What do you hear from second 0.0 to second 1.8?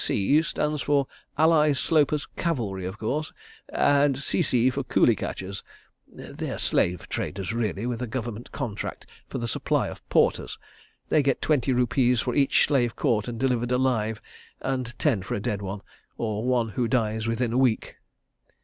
S.C.' stands for Ally